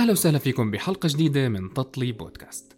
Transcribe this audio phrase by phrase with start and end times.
[0.00, 2.76] أهلا وسهلا فيكم بحلقة جديدة من تطلي بودكاست.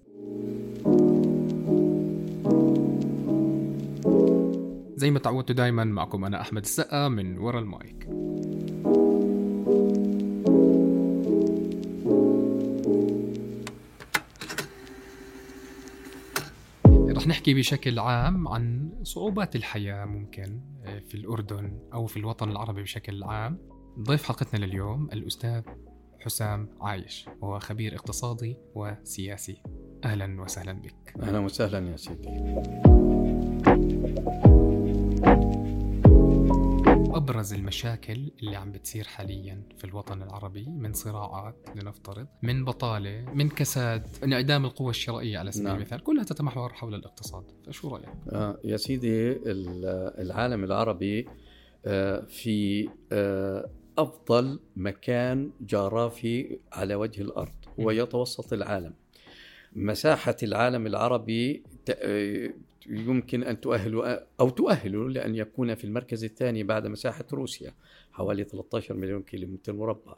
[4.96, 8.08] زي ما تعودتوا دايما معكم أنا أحمد السقا من ورا المايك.
[17.16, 20.60] رح نحكي بشكل عام عن صعوبات الحياة ممكن
[21.08, 23.58] في الأردن أو في الوطن العربي بشكل عام.
[24.00, 25.62] ضيف حلقتنا لليوم الأستاذ
[26.24, 29.62] حسام عايش وهو خبير اقتصادي وسياسي
[30.04, 32.28] أهلا وسهلا بك أهلا وسهلا يا سيدي
[37.14, 43.48] أبرز المشاكل اللي عم بتصير حاليا في الوطن العربي من صراعات لنفترض من بطالة من
[43.48, 45.76] كساد انعدام القوة الشرائية على سبيل نعم.
[45.76, 51.28] المثال كلها تتمحور حول الاقتصاد فشو رأيك؟ آه يا سيدي ال- العالم العربي
[51.86, 57.90] آه في آه أفضل مكان جغرافي على وجه الأرض هو م.
[57.90, 58.94] يتوسط العالم.
[59.72, 61.62] مساحة العالم العربي
[62.86, 67.74] يمكن أن تؤهل أو تؤهل لأن يكون في المركز الثاني بعد مساحة روسيا
[68.12, 70.14] حوالي 13 مليون كيلومتر مربع.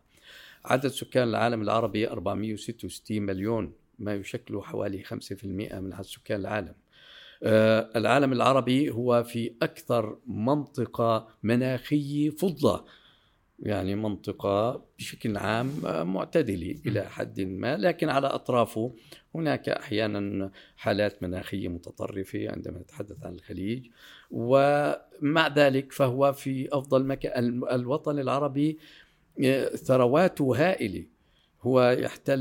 [0.64, 6.75] عدد سكان العالم العربي 466 مليون ما يشكل حوالي 5% من عدد سكان العالم.
[7.42, 12.84] آه، العالم العربي هو في أكثر منطقة مناخية فضة.
[13.59, 15.71] يعني منطقة بشكل عام
[16.13, 18.93] معتدلة إلى حد ما لكن على أطرافه
[19.35, 23.87] هناك أحيانا حالات مناخية متطرفة عندما نتحدث عن الخليج
[24.31, 28.79] ومع ذلك فهو في أفضل مكان ال- الوطن العربي
[29.45, 31.05] آه، ثرواته هائلة.
[31.63, 32.39] هو يحتل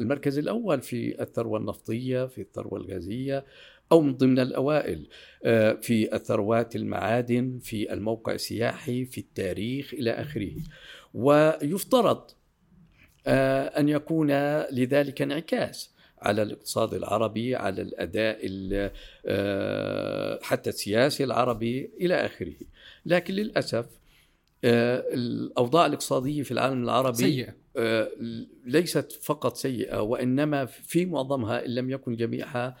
[0.00, 3.44] المركز الأول في الثروة النفطية في الثروة الغازية
[3.92, 5.06] أو من ضمن الأوائل
[5.44, 10.52] آه، في الثروات المعادن في الموقع السياحي في التاريخ إلى آخره.
[11.14, 12.30] ويفترض
[13.26, 14.30] آه، أن يكون
[14.70, 18.90] لذلك انعكاس على الاقتصاد العربي على الأداء ال-
[19.26, 22.54] آه، حتى السياسي العربي إلى آخره.
[23.06, 23.86] لكن للأسف
[24.64, 27.54] الأوضاع الاقتصادية في العالم العربي سيئة.
[28.64, 32.76] ليست فقط سيئة وإنما في معظمها إن لم يكن جميعها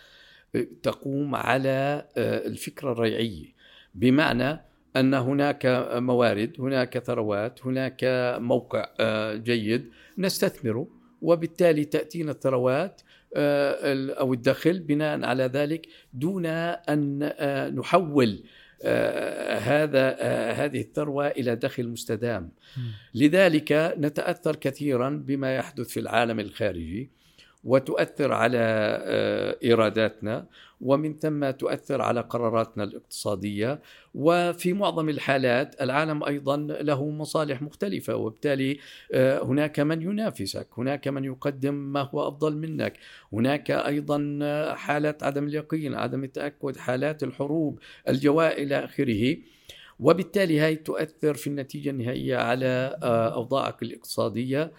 [0.82, 3.46] تقوم على آه، الفكرة الريعية.
[3.94, 4.60] بمعنى
[4.96, 8.00] أن هناك موارد هناك ثروات هناك
[8.40, 10.88] موقع آه، جيد نستثمره
[11.22, 13.00] وبالتالي تأتينا الثروات
[13.36, 17.32] آه، أو الدخل بناء على ذلك دون أن
[17.76, 18.44] نحول
[19.58, 20.16] هذا
[20.52, 22.50] هذه الثروة إلى دخل مستدام.
[23.14, 27.10] لذلك نتأثر كثيرا بما يحدث في العالم الخارجي.
[27.64, 30.46] وتؤثر على آه، إيراداتنا
[30.80, 33.80] ومن ثم تؤثر على قراراتنا الاقتصادية.
[34.14, 38.78] وفي معظم الحالات العالم أيضا له مصالح مختلفة وبالتالي
[39.12, 42.98] آه، هناك من ينافسك هناك من يقدم ما هو أفضل منك.
[43.32, 49.36] هناك أيضا آه، حاله عدم اليقين عدم التأكد حالات الحروب الجواء إلى آخره.
[50.00, 52.98] وبالتالي هاي تؤثر في النتيجة النهائية على
[53.34, 54.72] أوضاعك الاقتصادية.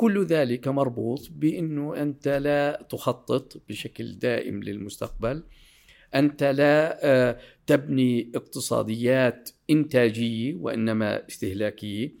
[0.00, 5.42] كل ذلك مربوط بأنه أنت لا تخطط بشكل دائم للمستقبل.
[6.14, 12.12] أنت لا آه، تبني اقتصاديات إنتاجية وإنما استهلاكية.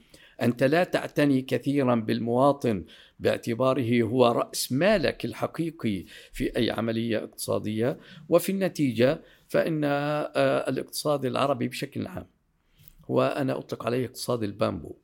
[0.42, 2.84] أنت لا تعتني كثيرا بالمواطن
[3.18, 7.98] باعتباره هو رأس مالك الحقيقي في أي عملية اقتصادية.
[8.28, 12.26] وفي النتيجة فإن آه، الاقتصاد العربي بشكل عام
[13.10, 14.96] هو أنا أطلق عليه اقتصاد البامبو.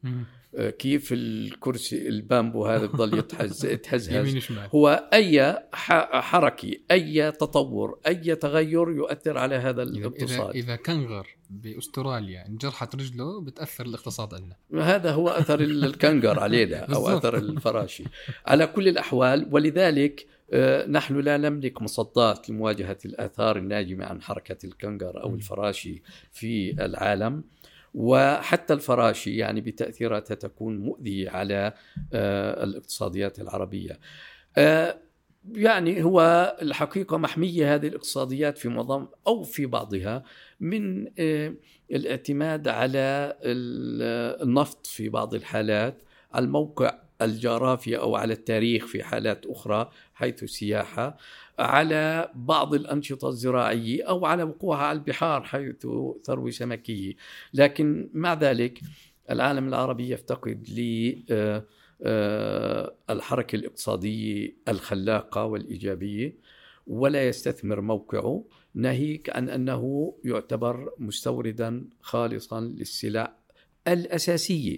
[0.58, 4.36] آه، كيف الكرسي البامبو هذا بضل يتهز يتهزهز.
[4.74, 10.54] هو أي ح- حركة أي تطور أي تغير يؤثر على هذا الاقتصاد.
[10.56, 14.56] إذا كنغر بأستراليا انجرحت رجله بتأثر الاقتصاد عندنا.
[14.94, 17.08] هذا هو أثر الكنغر علينا بالضبط.
[17.08, 18.04] أثر الفراشي.
[18.46, 25.28] على كل الأحوال ولذلك آه، نحن لا نملك مصدات لمواجهة الآثار الناجمة عن حركة الكنغر
[25.28, 25.34] م.
[25.34, 26.02] الفراشي
[26.32, 27.44] في العالم.
[27.96, 31.72] وحتى الفراشي يعني بتأثيراتها تكون مؤذية على
[32.12, 33.98] آه، الاقتصاديات العربية.
[34.58, 34.98] آه،
[35.52, 36.20] يعني هو
[36.62, 40.22] الحقيقة محمية هذه الاقتصاديات في معظم أو في بعضها
[40.60, 41.54] من آه،
[41.90, 46.02] الاعتماد على ال- النفط في بعض الحالات
[46.32, 51.16] على الموقع الجغرافي أو على التاريخ في حالات أخرى حيث السياحه
[51.58, 55.86] على بعض الأنشطة الزراعية أو على وقوعها على البحار حيث
[56.24, 57.14] ثروه سمكيه
[57.54, 58.80] لكن مع ذلك
[59.30, 61.64] العالم العربي يفتقد ل آه،
[62.02, 66.38] آه، الحركة الاقتصادية الخلاقة والإيجابية
[66.86, 68.44] ولا يستثمر موقعه
[68.74, 73.36] ناهيك عن أنه يعتبر مستوردا خالصا للسلع
[73.88, 74.76] الأساسية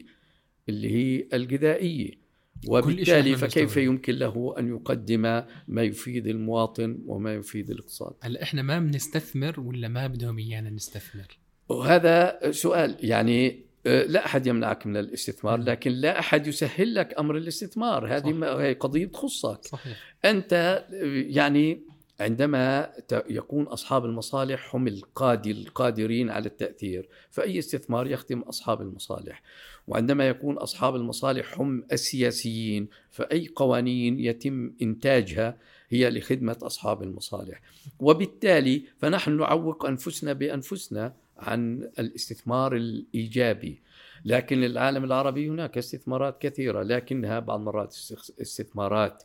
[0.69, 2.28] اللي هي الغذائية.
[2.66, 5.22] وبالتالي فكيف يمكن له أن يقدم
[5.69, 11.38] ما يفيد المواطن وما يفيد الاقتصاد؟ هلا إحنا ما بنستثمر ولا ما بدهم إيانا نستثمر؟
[11.69, 17.37] وهذا سؤال يعني آه، لا أحد يمنعك من الاستثمار لكن لا أحد يسهل لك أمر
[17.37, 18.16] الاستثمار.
[18.16, 19.64] هذه هي قضية تخصك.
[19.64, 20.16] صحيح.
[20.25, 20.87] أنت آه،
[21.26, 21.82] يعني
[22.20, 29.43] عندما يكون أصحاب المصالح هم القادر القادرين على التأثير فأي استثمار يخدم أصحاب المصالح.
[29.87, 37.61] وعندما يكون أصحاب المصالح هم السياسيين فأي قوانين يتم إنتاجها هي لخدمة أصحاب المصالح.
[38.00, 43.82] وبالتالي فنحن نعوق أنفسنا بأنفسنا عن الاستثمار الإيجابي.
[44.25, 47.97] لكن العالم العربي هناك استثمارات كثيرة لكنها بعض المرات
[48.41, 49.23] استثمارات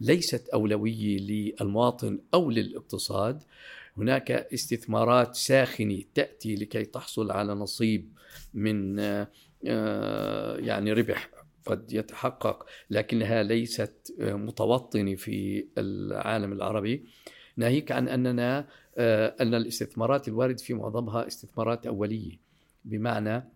[0.00, 3.42] ليست أولوية للمواطن أو للاقتصاد.
[3.96, 8.12] هناك استثمارات ساخنة تأتي لكي تحصل على نصيب
[8.54, 11.30] من آه، يعني ربح
[11.66, 17.04] قد يتحقق لكنها ليست متوطنة في العالم العربي.
[17.56, 18.66] ناهيك عن أننا
[18.96, 22.38] آه، أن الاستثمارات الوارد في معظمها استثمارات أولية
[22.84, 23.48] بمعنى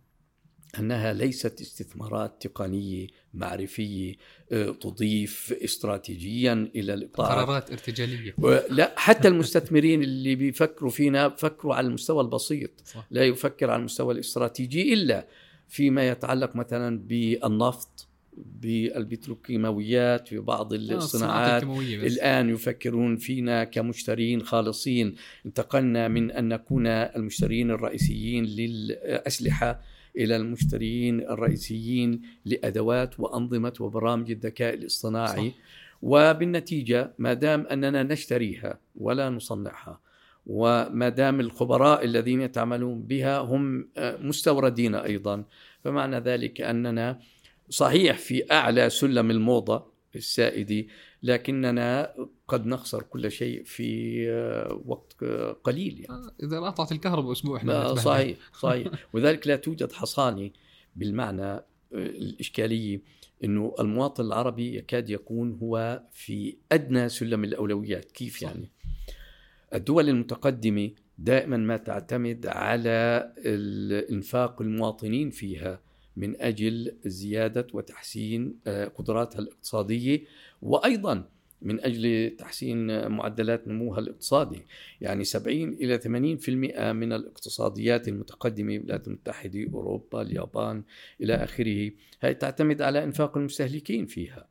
[0.79, 4.15] أنها ليست استثمارات تقنية معرفية
[4.53, 8.35] آه، تضيف استراتيجيا إلى الاقطاع قرارات ارتجالية.
[8.71, 13.07] لا حتى المستثمرين اللي بيفكروا فينا بفكروا على المستوى البسيط صح.
[13.11, 15.27] لا يفكر على المستوى الاستراتيجي إلا
[15.69, 21.63] فيما يتعلق مثلا بالنفط بالبتروكيماويات في بعض آه، الصناعات.
[21.63, 25.15] الآن يفكرون فينا كمشترين خالصين.
[25.47, 29.83] انتقلنا من أن نكون المشترين الرئيسيين للأسلحة.
[30.17, 35.57] إلى المشترين الرئيسيين لأدوات وأنظمة وبرامج الذكاء الاصطناعي صح.
[36.03, 40.01] وبالنتيجة ما دام أننا نشتريها ولا نصنعها
[40.47, 45.45] وما دام الخبراء الذين يتعاملون بها هم آه، مستوردين أيضا
[45.85, 47.19] فمعنى ذلك أننا
[47.71, 49.87] صحيح في أعلى سلم الموضة
[50.17, 50.89] السائدي
[51.23, 52.15] لكننا
[52.49, 55.25] قد نخسر كل شيء في آه، وقت
[55.65, 56.23] قليل يعني.
[56.23, 58.89] آه، إذا قطعت الكهرباء أسبوع إحنا صحيح صحيح.
[59.13, 60.51] وذلك لا توجد حصانة
[60.97, 63.01] بالمعنى آه، الإشكالية
[63.45, 68.13] أنه المواطن العربي يكاد يكون هو في أدنى سلم الأولويات.
[68.13, 68.71] كيف يعني؟
[69.75, 75.81] الدول المتقدمة دائما ما تعتمد على الإنفاق المواطنين فيها
[76.17, 80.25] من أجل زيادة وتحسين آه، قدراتها الاقتصادية.
[80.63, 81.29] وأيضا
[81.63, 84.67] من أجل تحسين معدلات نموها الاقتصادي،
[85.01, 90.83] يعني 70 إلى 80% من الاقتصاديات المتقدمة الولايات المتحدة، أوروبا، اليابان
[91.21, 91.91] إلى آخره،
[92.23, 94.47] هي تعتمد على إنفاق المستهلكين فيها.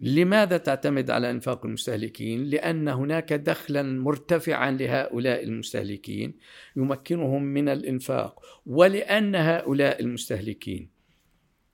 [0.00, 6.34] لماذا تعتمد على إنفاق المستهلكين؟ لأن هناك دخلا مرتفعا لهؤلاء المستهلكين
[6.76, 10.91] يمكنهم من الإنفاق، ولأن هؤلاء المستهلكين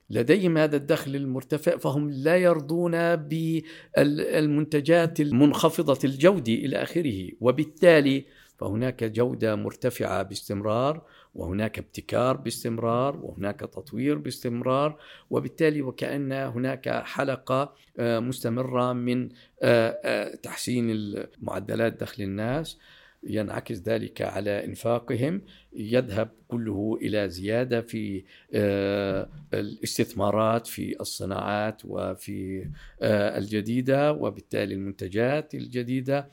[0.09, 7.29] لديهم هذا الدخل المرتفع فهم لا يرضون بالمنتجات المنخفضة الجودة إلى آخره.
[7.39, 8.25] وبالتالي
[8.57, 11.01] فهناك جودة مرتفعة باستمرار
[11.35, 14.99] وهناك ابتكار باستمرار وهناك تطوير باستمرار.
[15.29, 19.29] وبالتالي وكأن هناك حلقة آه، مستمرة من
[19.61, 22.77] آه، آه، تحسين معدلات دخل الناس.
[23.23, 25.41] ينعكس ذلك على إنفاقهم
[25.73, 32.69] يذهب كله إلى زيادة في آه، الاستثمارات في الصناعات وفي
[33.01, 36.29] آه، الجديدة وبالتالي المنتجات الجديدة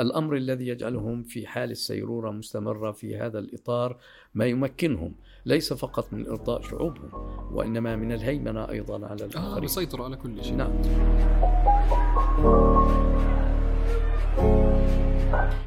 [0.00, 3.96] الأمر الذي يجعلهم في حال السيرورة مستمرة في هذا الإطار
[4.34, 5.14] ما يمكنهم
[5.46, 7.10] ليس فقط من إرضاء شعوبهم
[7.54, 9.54] وإنما من الهيمنة أيضا على الآخرين.
[9.54, 9.60] آه
[10.04, 10.56] على كل شيء.
[10.56, 11.97] نعم.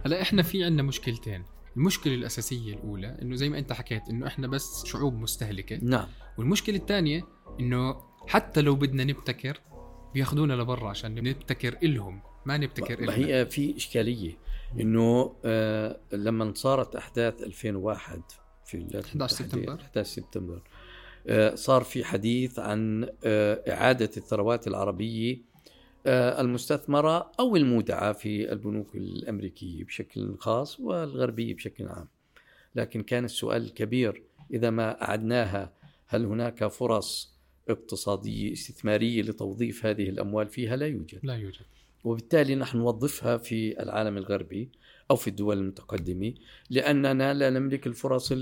[0.06, 1.44] هلا إحنا في عندنا مشكلتين.
[1.78, 5.80] المشكلة الأساسية الأولى إنه زي ما أنت حكيت إنه إحنا بس شعوب مستهلكة.
[5.82, 6.08] نعم.
[6.38, 7.24] والمشكلة الثانية
[7.60, 7.96] إنه
[8.28, 9.62] حتى لو بدنا نبتكر
[10.14, 13.24] بياخذونا لبرا عشان نبتكر إلهم ما نبتكر إلهم.
[13.24, 14.38] هي في إشكالية
[14.80, 18.22] إنه آه لما صارت أحداث 2001
[18.66, 19.74] في 11 سبتمبر.
[19.82, 20.62] 11 سبتمبر
[21.28, 25.51] آه صار في حديث عن آه إعادة الثروات العربية
[26.08, 32.08] المستثمرة أو المودعة في البنوك الأمريكية بشكل خاص والغربية بشكل عام.
[32.76, 35.74] لكن كان السؤال الكبير إذا ما أعدناها
[36.08, 37.34] هل هناك فرص
[37.70, 41.20] اقتصادية استثمارية لتوظيف هذه الأموال فيها؟ لا يوجد.
[41.24, 41.62] لا يوجد.
[42.04, 44.70] وبالتالي نحن نوظفها في العالم الغربي
[45.12, 46.34] أو في الدول المتقدمة
[46.70, 48.34] لأننا لا نملك الفرص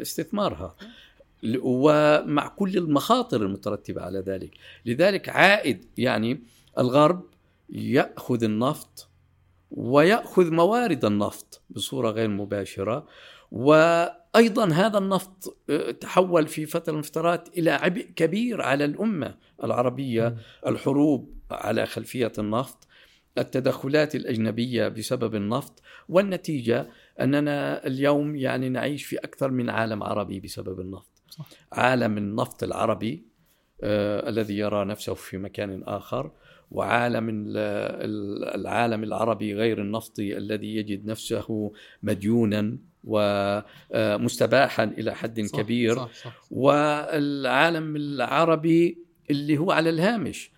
[0.00, 0.76] استثمارها.
[1.62, 4.50] ومع كل المخاطر المترتبة على ذلك.
[4.86, 6.42] لذلك عائد يعني
[6.78, 7.22] الغرب
[7.68, 9.08] يأخذ النفط
[9.70, 13.06] ويأخذ موارد النفط بصورة غير مباشرة
[13.52, 19.34] وأيضا هذا النفط آه، تحول في فترة من الفترات إلى عبء كبير على الأمة
[19.64, 22.88] العربية الحروب على خلفية النفط
[23.38, 26.88] التدخلات الأجنبية بسبب النفط والنتيجة
[27.20, 31.11] أننا اليوم يعني نعيش في أكثر من عالم عربي بسبب النفط.
[31.32, 31.48] صح.
[31.72, 33.24] عالم النفط العربي
[33.82, 36.32] آه الذي يرى نفسه في مكان آخر
[36.70, 37.44] وعالم
[38.54, 41.72] العالم العربي غير النفطي الذي يجد نفسه
[42.02, 45.96] مديونا ومستباحا إلى حد صح كبير.
[45.96, 46.42] صح صح.
[46.50, 48.98] والعالم العربي
[49.30, 50.52] اللي هو على الهامش.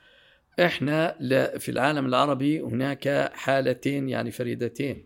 [0.61, 1.19] إحنا
[1.59, 5.05] في العالم العربي هناك حالتين يعني فريدتين.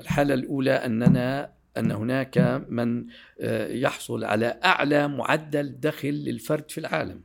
[0.00, 3.06] الحالة الأولى أننا أن هناك من
[3.40, 7.20] آه، يحصل على أعلى معدل دخل للفرد في العالم.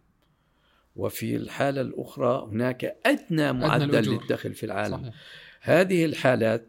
[0.96, 5.02] وفي الحالة الأخرى هناك أدنى معدل أدنى للدخل في العالم.
[5.02, 5.14] صحيح.
[5.62, 6.68] هذه الحالات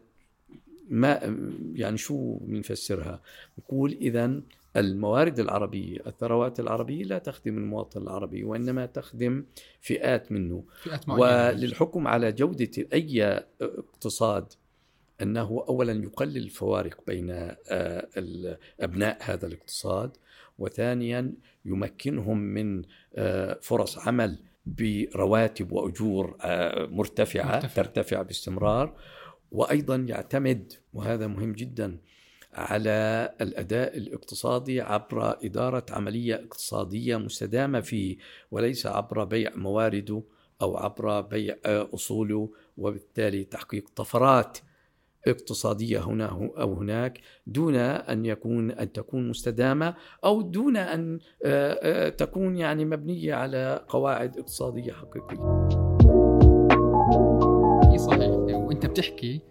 [0.89, 1.37] ما
[1.75, 3.21] يعني شو بنفسرها؟
[3.59, 4.41] نقول إذا
[4.77, 9.45] الموارد العربية الثروات العربية لا تخدم المواطن العربي وإنما تخدم
[9.81, 10.63] فئات منه.
[10.83, 14.53] فئات وللحكم على جودة أي اقتصاد
[15.21, 18.07] أنه أولا يقلل الفوارق بين آه،
[18.79, 20.17] أبناء هذا الاقتصاد
[20.59, 21.33] وثانيا
[21.65, 22.83] يمكنهم من
[23.15, 27.83] آه، فرص عمل برواتب وأجور آه، مرتفعة مرتفع.
[27.83, 28.97] ترتفع باستمرار
[29.51, 31.97] وأيضا يعتمد وهذا مهم جدا
[32.53, 38.17] على الأداء الاقتصادي عبر إدارة عملية اقتصادية مستدامة فيه
[38.51, 40.23] وليس عبر بيع موارده
[40.61, 44.57] أو عبر بيع أصوله وبالتالي تحقيق طفرات
[45.27, 46.25] اقتصادية هنا
[46.57, 52.85] أو هناك دون أن يكون أن تكون مستدامة أو دون أن آه، آه، تكون يعني
[52.85, 55.67] مبنية على قواعد اقتصادية حقيقية.
[57.97, 59.41] صحيح وأنت بتحكي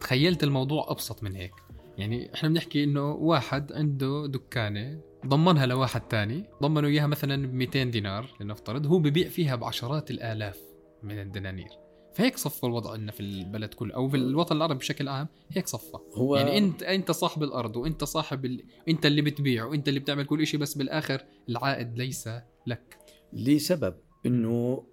[0.00, 1.52] تخيلت الموضوع أبسط من هيك.
[1.98, 7.84] يعني إحنا بنحكي إنه واحد عنده دكانة ضمنها لواحد تاني ضمنوا إياها مثلا ب 200
[7.84, 10.60] دينار لنفترض هو ببيع فيها بعشرات الآلاف
[11.02, 11.87] من الدنانير
[12.18, 15.98] فهيك صفى الوضع عندنا في البلد كله أو في الوطن العربي بشكل عام هيك صفى
[16.14, 18.64] هو يعني انت أنت صاحب الأرض وأنت صاحب ال...
[18.88, 22.28] أنت اللي بتبيع وأنت اللي بتعمل كل شيء بس بالآخر العائد ليس
[22.66, 22.98] لك.
[23.32, 23.94] لسبب
[24.26, 24.86] إنه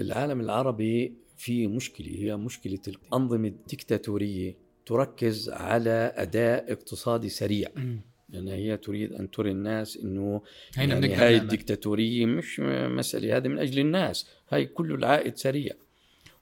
[0.00, 7.68] العالم العربي في مشكلة هي مشكلة الأنظمة الدكتاتورية تركز على أداء اقتصادي سريع.
[7.76, 10.42] لأن يعني هي تريد أن تري الناس إنه
[10.76, 12.60] يعني هاي الدكتاتورية مش
[12.98, 15.74] مسألة هذا من أجل الناس هاي كل العائد سريع.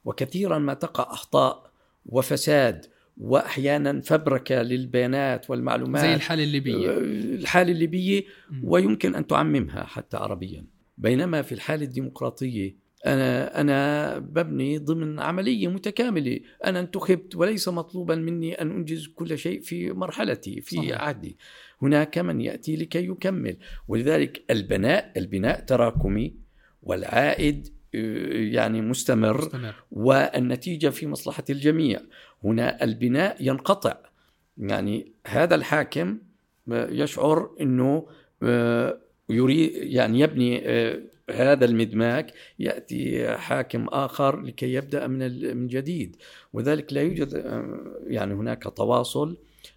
[0.08, 1.70] وكثيرا ما تقع أخطاء
[2.06, 2.86] وفساد
[3.18, 6.02] واحيانا فبركة للبيانات والمعلومات.
[6.02, 6.90] زي الحالة الليبية.
[6.90, 6.98] آه،
[7.40, 8.24] الحالة الليبية
[8.62, 10.64] ويمكن أن تعممها حتى عربيا.
[10.98, 16.40] بينما في الحالة الديمقراطية أنا أنا ببني ضمن عملية متكاملة.
[16.64, 21.00] أنا انتخبت وليس مطلوبا مني أن أنجز كل شيء في مرحلتي في صحيح.
[21.02, 21.36] عهدي.
[21.82, 23.56] هناك من يأتي لكي يكمل.
[23.88, 26.34] ولذلك البناء البناء تراكمي
[26.82, 29.74] والعائد يعني مستمر, مستمر.
[29.92, 32.00] والنتيجة في مصلحة الجميع.
[32.44, 33.96] هنا البناء ينقطع.
[34.58, 36.18] يعني هذا الحاكم
[36.68, 38.06] يشعر أنه
[38.42, 46.16] آه، يريد يعني يبني آه، هذا المدماج يأتي حاكم آخر لكي يبدأ من من جديد.
[46.52, 49.36] وذلك لا يوجد آه، يعني هناك تواصل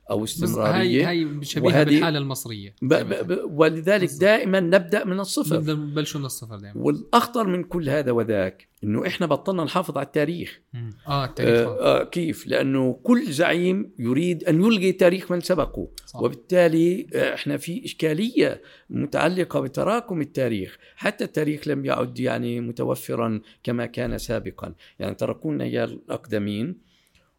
[0.10, 1.10] أو استمرارية.
[1.10, 2.76] هاي هاي شبيهة بالحالة المصرية.
[2.82, 5.60] ب ب ولذلك دائما نبدأ من الصفر.
[5.74, 6.82] بلشوا من الصفر دائما.
[6.82, 10.62] والأخطر من كل هذا وذاك إنه إحنا بطلنا نحافظ على التاريخ.
[11.08, 11.68] آه التاريخ.
[11.68, 15.88] آه, آه كيف؟ لأنه كل زعيم يريد أن يلغي تاريخ من سبقه.
[16.06, 16.22] صح.
[16.22, 20.78] وبالتالي آه، إحنا في إشكالية متعلقة بتراكم التاريخ.
[20.96, 24.74] حتى التاريخ لم يعد يعني متوفرا كما كان سابقا.
[25.00, 26.91] يعني تركونا يا الأقدمين.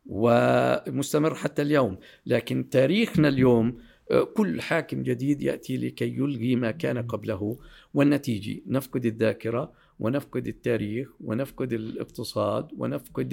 [0.06, 1.98] ومستمر حتى اليوم.
[2.26, 3.78] لكن تاريخنا اليوم
[4.10, 7.58] آه، كل حاكم جديد يأتي لكي يلغي ما كان قبله.
[7.94, 9.72] والنتيجة نفقد الذاكرة.
[10.02, 13.28] ونفقد التاريخ ونفقد الاقتصاد ونفقد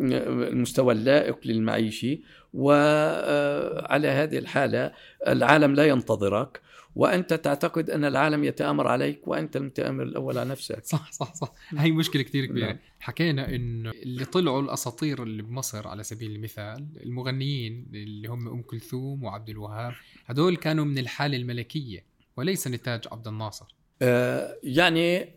[0.00, 2.22] المستوى اللائق للمعيشي
[2.54, 4.92] وعلى آه، هذه الحالة
[5.26, 6.60] العالم لا ينتظرك
[6.94, 10.84] وأنت تعتقد أن العالم يتآمر عليك وأنت المتآمر الأول على نفسك.
[10.84, 11.52] صح صح صح.
[11.76, 12.66] هي مشكلة كثير كبيرة.
[12.66, 12.78] نعم.
[13.00, 19.24] حكينا انه اللي طلعوا الأساطير اللي بمصر على سبيل المثال المغنيين اللي هم أم كلثوم
[19.24, 19.92] وعبد الوهاب
[20.26, 22.04] هدول كانوا من الحالة الملكية
[22.36, 23.74] وليس نتاج عبد الناصر.
[24.02, 25.36] آه يعني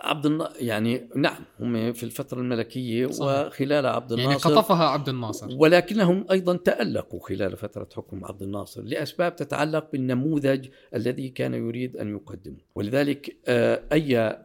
[0.00, 0.46] عبد الن...
[0.60, 3.46] يعني نعم هم في الفترة الملكية صحيح.
[3.46, 5.48] وخلال عبد يعني الناصر يعني قطفها عبد الناصر.
[5.58, 12.08] ولكنهم أيضا تألقوا خلال فترة حكم عبد الناصر لأسباب تتعلق بالنموذج الذي كان يريد أن
[12.08, 12.58] يقدمه.
[12.74, 14.38] ولذلك آه، أي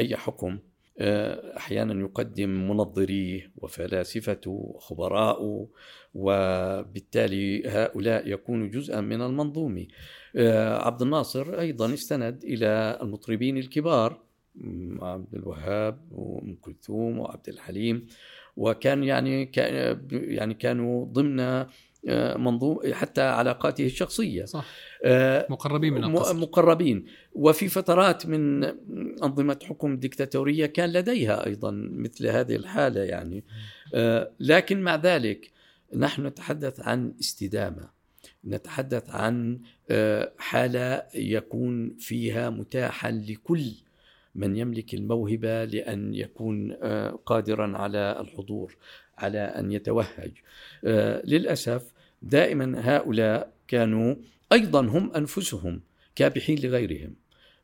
[0.00, 0.58] أي حكم
[0.98, 5.68] آه، أحيانا يقدم منظريه وفلاسفته وخبراءه
[6.14, 9.86] وبالتالي هؤلاء يكونوا جزءا من المنظومة.
[10.36, 14.31] آه، عبد الناصر أيضا استند إلى المطربين الكبار
[15.00, 18.06] عبد الوهاب وأم كلثوم وعبد الحليم.
[18.56, 21.66] وكان يعني كان يعني كانوا ضمن
[22.08, 24.44] آه، منظوم حتى علاقاته الشخصية.
[24.44, 24.64] صح.
[25.04, 27.04] آه، مقربين من القصر مقربين.
[27.32, 28.64] وفي فترات من
[29.22, 33.44] أنظمة حكم ديكتاتورية كان لديها أيضا مثل هذه الحالة يعني.
[33.94, 35.50] آه، لكن مع ذلك
[35.96, 37.90] نحن نتحدث عن استدامة.
[38.44, 39.60] نتحدث عن
[40.38, 43.72] حالة يكون فيها متاحا لكل
[44.34, 46.72] من يملك الموهبة لأن يكون
[47.26, 48.76] قادرا على الحضور
[49.18, 50.32] على أن يتوهج.
[51.24, 54.14] للأسف دائما هؤلاء كانوا
[54.52, 55.80] أيضا هم أنفسهم
[56.14, 57.14] كابحين لغيرهم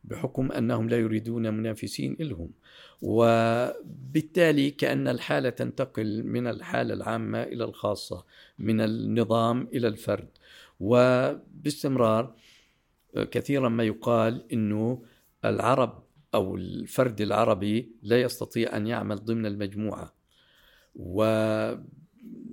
[0.04, 2.50] بحكم أنهم لا يريدون منافسين لهم.
[3.02, 8.24] وبالتالي كأن الحالة تنتقل من الحالة العامة إلى الخاصة
[8.58, 10.28] من النظام إلى الفرد.
[10.80, 12.34] وباستمرار
[13.30, 15.02] كثيرا ما يقال إنه
[15.44, 16.02] العرب
[16.38, 20.14] أو الفرد العربي لا يستطيع أن يعمل ضمن المجموعة.
[20.94, 21.24] و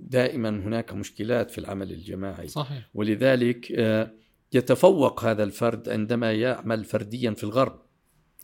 [0.08, 2.48] دائما هناك مشكلات في العمل الجماعي.
[2.48, 2.90] صحيح.
[2.94, 4.12] ولذلك آه،
[4.52, 7.82] يتفوق هذا الفرد عندما يعمل فرديا في الغرب.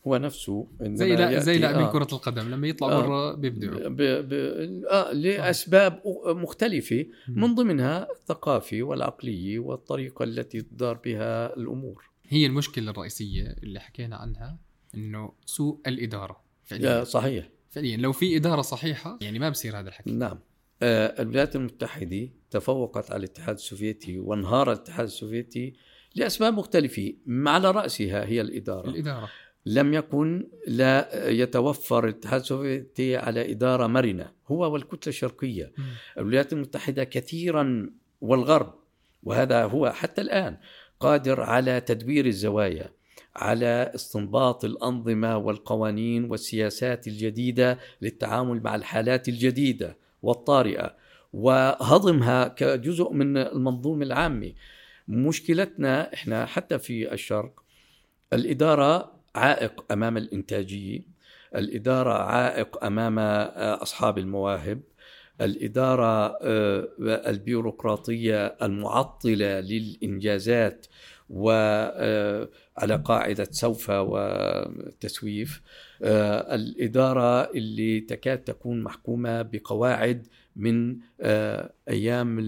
[0.06, 3.88] هو نفسه زي لا زي لاعبين آه كرة القدم لما يطلعوا آه برا بيبدعوا.
[3.88, 3.96] ب
[4.28, 4.32] ب
[4.90, 7.06] آه لأسباب مختلفة.
[7.28, 12.11] من ضمنها الثقافي والعقلي والطريقة التي تدار بها الأمور.
[12.28, 14.58] هي المشكلة الرئيسية اللي حكينا عنها.
[14.94, 16.42] إنه سوء الإدارة.
[16.64, 17.04] فعليا.
[17.04, 17.49] صحيح.
[17.70, 17.96] فعليا.
[17.96, 20.11] لو في إدارة صحيحة يعني ما بصير هذا الحكي.
[20.11, 20.38] نعم.
[20.82, 25.75] آه، الولايات المتحدة تفوقت على الاتحاد السوفيتي وانهار الاتحاد السوفيتي
[26.14, 27.14] لأسباب مختلفة.
[27.28, 28.88] على رأسها هي الإدارة.
[28.88, 29.28] الإدارة.
[29.66, 34.32] لم يكن لا يتوفر الاتحاد السوفيتي على إدارة مرنة.
[34.49, 35.72] هو والكتلة الشرقية.
[35.78, 35.82] م.
[36.18, 38.75] الولايات المتحدة كثيرا والغرب.
[39.22, 40.56] وهذا هو حتى الآن
[41.00, 42.93] قادر على تدوير الزوايا.
[43.36, 50.95] على استنباط الأنظمة والقوانين والسياسات الجديدة للتعامل مع الحالات الجديدة والطارئة.
[51.32, 54.52] وهضمها كجزء من المنظومة العامة.
[55.08, 57.62] مشكلتنا إحنا حتى في الشرق
[58.32, 61.00] الإدارة عائق أمام الإنتاجية
[61.54, 63.18] الإدارة عائق أمام
[63.58, 64.80] أصحاب المواهب
[65.40, 70.86] الإدارة آه، البيروقراطية المعطلة للإنجازات
[71.30, 75.63] وعلى آه، قاعدة سوف وتسويف.
[76.02, 82.39] آه، الإدارة اللي تكاد تكون محكومة بقواعد من آه، أيام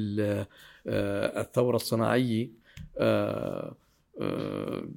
[0.86, 2.48] الثورة الصناعية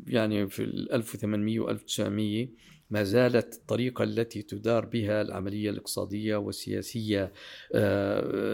[0.08, 0.63] يعني في
[0.94, 2.48] 1800 و 1900
[2.90, 7.32] ما زالت الطريقة التي تدار بها العملية الاقتصادية والسياسية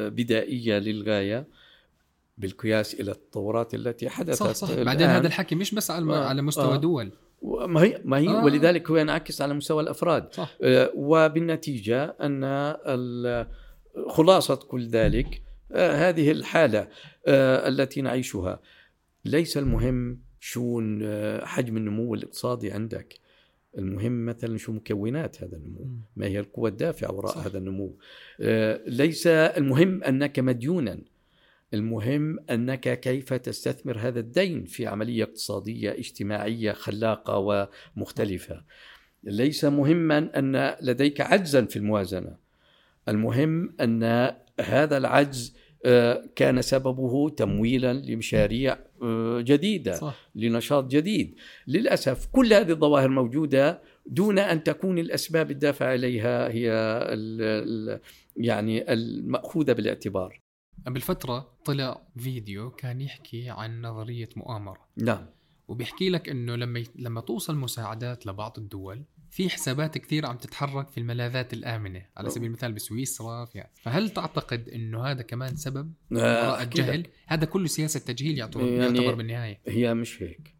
[0.10, 1.48] بدائية للغاية.
[2.38, 4.52] بالقياس إلى التطورات التي حدثت صح.
[4.52, 6.78] صح بعدين هذا الحكي مش بس على, آه على مستوى آه.
[6.78, 7.12] دول.
[7.44, 8.44] ما هي ما هي آه.
[8.44, 10.34] ولذلك هو ينعكس على مستوى الأفراد.
[10.34, 10.58] صح.
[10.62, 12.76] آه وبالنتيجة أن
[14.10, 15.42] خلاصة كل ذلك
[15.72, 16.88] آه هذه الحالة
[17.28, 18.60] آه التي نعيشها.
[19.26, 23.20] ليس المهم شو آه، حجم النمو الاقتصادي عندك.
[23.78, 25.88] المهم مثلا شو مكونات هذا النمو.
[26.16, 27.46] ما هي القوى الدافعة وراء صح.
[27.46, 27.98] هذا النمو.
[28.42, 31.00] آه، ليس المهم أنك مديونا.
[31.74, 38.64] المهم أنك كيف تستثمر هذا الدين في عملية اقتصادية اجتماعية خلاقة ومختلفة.
[39.24, 42.36] ليس مهما أن لديك عجزا في الموازنة.
[43.10, 45.56] المهم أن هذا العجز
[45.86, 50.30] آه، كان سببه تمويلا لمشاريع آه، جديدة صح.
[50.36, 51.36] لنشاط جديد
[51.68, 56.68] للأسف كل هذه الظواهر موجودة دون أن تكون الأسباب الدافعه إليها هي
[58.38, 60.43] يعني المأخوذة بالاعتبار
[60.86, 64.88] قبل فترة طلع فيديو كان يحكي عن نظرية مؤامرة.
[64.98, 65.26] نعم.
[65.68, 66.88] وبيحكي لك إنه لما ي...
[66.96, 72.48] لما توصل مساعدات لبعض الدول في حسابات كثير عم تتحرك في الملاذات الآمنة على سبيل
[72.48, 73.64] المثال بسويسرا في...
[73.82, 79.16] فهل تعتقد إنه هذا كمان سبب آه الجهل؟ هذا كله سياسة تجهيل يعتبر, يعني يعتبر
[79.16, 79.60] بالنهاية.
[79.68, 80.53] هي مش هيك.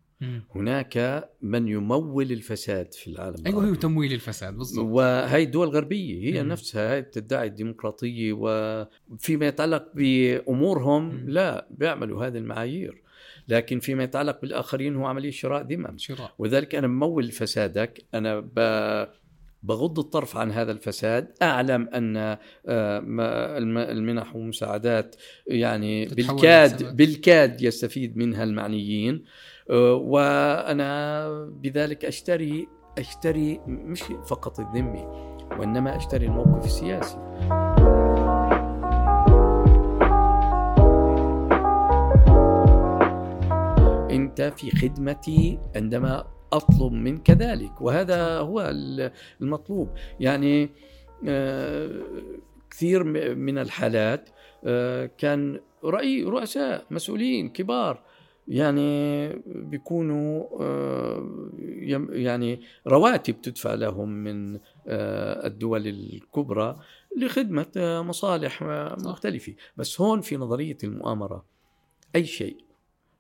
[0.56, 4.86] هناك من يمول الفساد في العالم أيوه هو تمويل الفساد بالضبط.
[4.86, 6.50] وهي دول غربيه هي مم.
[6.50, 11.30] نفسها هي تدعي الديمقراطية وفيما يتعلق بأمورهم مم.
[11.30, 13.04] لا بيعملوا هذه المعايير.
[13.48, 16.34] لكن فيما يتعلق بالآخرين هو عملية شراء ذمم شراء.
[16.40, 18.06] وذلك أنا ممول فسادك.
[18.14, 18.60] أنا ب...
[19.64, 21.32] بغض الطرف عن هذا الفساد.
[21.42, 22.38] أعلم أن آه،
[23.92, 25.16] المنح والمساعدات
[25.48, 29.24] يعني بالكاد بالكاد يستفيد منها المعنيين.
[29.70, 31.28] وأنا
[31.62, 37.18] بذلك أشتري أشتري مش فقط الذمه وإنما أشتري الموقف السياسي.
[44.12, 48.72] أنت في خدمتي عندما أطلب منك ذلك وهذا هو
[49.42, 49.90] المطلوب.
[50.20, 50.70] يعني
[51.28, 51.90] آه،
[52.70, 53.04] كثير
[53.36, 54.30] من الحالات
[54.66, 58.04] آه، كان رأي رؤساء مسؤولين كبار
[58.48, 61.50] يعني بيكونوا آه،
[62.12, 66.80] يعني رواتب تدفع لهم من الدول الكبرى
[67.18, 68.64] لخدمة مصالح
[69.06, 69.54] مختلفة.
[69.78, 71.46] بس هون في نظرية المؤامرة.
[72.16, 72.58] أي شيء.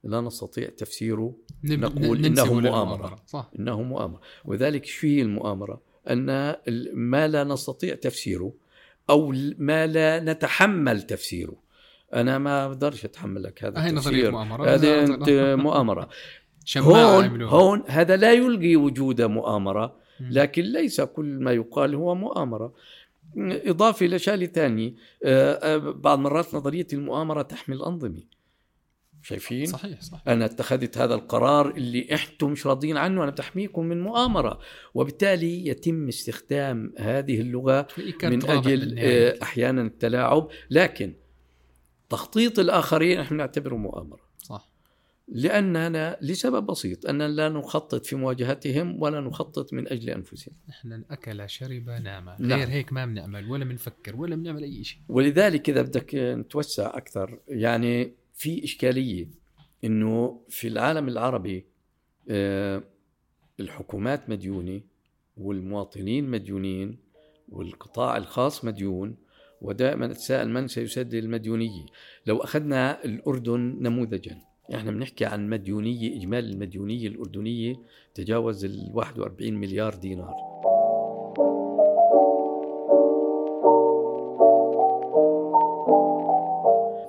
[0.04, 3.16] لا نستطيع تفسيره نقول إنه مؤامرة.
[3.28, 3.52] صح.
[3.60, 4.22] إنه مؤامرة.
[4.46, 5.82] وذلك شو هي المؤامرة.
[6.10, 6.56] أن
[6.94, 8.54] ما لا نستطيع تفسيره
[9.10, 11.63] أو ما لا نتحمل تفسيره.
[12.14, 14.74] أنا ما أقدرش أتحمل لك هذا التفسير مؤامرة.
[14.74, 15.30] هذه أنت
[15.66, 16.10] مؤامرة.
[16.78, 22.74] هون هون هذا لا يلغي وجود مؤامرة لكن ليس كل ما يقال هو مؤامرة.
[23.38, 24.96] إضافة إلى شيء ثاني
[25.26, 28.24] آه، آه، بعض مرات نظرية المؤامرة تحمل أنظمة.
[29.22, 30.28] شايفين؟ صحيح صحيح.
[30.28, 34.60] أنا اتخذت هذا القرار اللي أنتم مش راضيين عنه أنا بتحميكم من مؤامرة.
[34.94, 37.88] وبالتالي يتم استخدام هذه اللغة
[38.24, 40.48] من أجل آه، أحيانا التلاعب.
[40.70, 41.14] لكن
[42.10, 44.22] تخطيط الآخرين إحنا نعتبره مؤامرة.
[44.38, 44.74] صح.
[45.28, 51.50] لاننا لسبب بسيط اننا لا نخطط في مواجهتهم ولا نخطط من أجل انفسنا إحنا اكل
[51.50, 52.60] شرب نام نعم.
[52.60, 55.00] غير هيك ما بنعمل ولا بنفكر ولا بنعمل أي شيء.
[55.10, 59.28] ولذلك إذا بدك نتوسع أكثر يعني في إشكالية
[59.84, 61.66] إنه في العالم العربي
[62.30, 62.84] آه،
[63.60, 64.82] الحكومات مديونة
[65.38, 66.98] والمواطنين مديونين
[67.50, 69.16] والقطاع الخاص مديون
[69.64, 71.86] ودائما أتساءل من سيسدد المديونية
[72.26, 74.38] لو أخذنا الأردن نموذجا.
[74.76, 77.76] إحنا بنحكي عن مديونية إجمالي المديونية الأردنية
[78.16, 80.34] تجاوز ال 41 مليار دينار.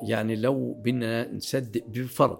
[0.03, 2.39] يعني لو بدنا نصدق بفرض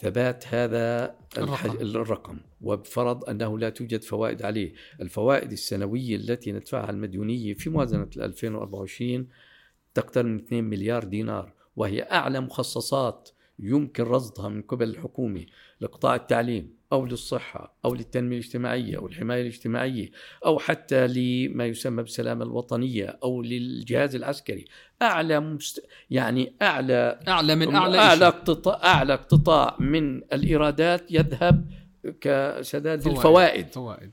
[0.00, 1.96] ثبات هذا الرقم.
[1.96, 2.38] الرقم.
[2.60, 4.72] وبفرض أنه لا توجد فوائد عليه.
[5.00, 9.28] الفوائد السنوية التي ندفعها المديونية في موازنة 2024
[9.94, 15.46] تقترب من 2 مليار دينار وهي أعلى مخصصات يمكن رصدها من قبل الحكومة.
[15.80, 16.77] لقطاع التعليم.
[16.92, 20.10] أو للصحة أو للتنمية الاجتماعية أو الحماية الاجتماعية
[20.46, 24.64] أو حتى لما يسمى بالسلامة الوطنية أو للجهاز العسكري.
[25.02, 25.86] أعلى مست...
[26.10, 31.70] يعني أعلى أعلى من أعلى أعلى اقتطاع أعلى اقتطاع من الإيرادات يذهب
[32.20, 33.16] كسداد فوائد.
[33.16, 33.72] الفوائد.
[33.72, 34.10] فوائد.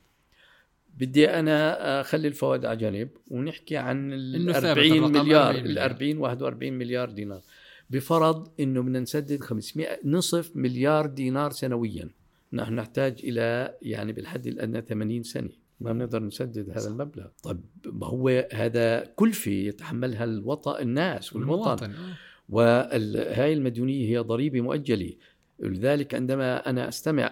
[0.98, 7.10] بدي أنا أخلي الفوائد على جنب ونحكي عن ال 40 مليار ال 40 41 مليار
[7.10, 7.42] دينار.
[7.90, 12.10] بفرض إنه بدنا نسدد 500 نصف مليار دينار سنويا.
[12.56, 15.50] نحن نحتاج إلى يعني بالحد الأدنى 80 سنة.
[15.80, 17.28] ما بنقدر نسدد هذا المبلغ.
[17.44, 22.14] طيب ما هو هذا كلفة يتحملها الوطن الناس والوطن؟ آه.
[22.50, 25.14] وهاي المديونية هي ضريبة مؤجلة.
[25.60, 27.32] لذلك عندما أنا أستمع